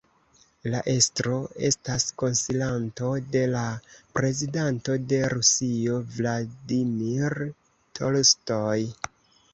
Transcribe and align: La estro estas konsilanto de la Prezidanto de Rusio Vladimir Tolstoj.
La 0.75 0.77
estro 0.93 1.33
estas 1.67 2.05
konsilanto 2.21 3.11
de 3.35 3.43
la 3.53 3.61
Prezidanto 4.19 4.95
de 5.13 5.19
Rusio 5.37 6.01
Vladimir 6.17 7.41
Tolstoj. 8.01 8.77